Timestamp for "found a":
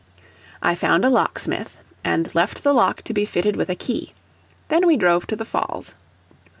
0.73-1.11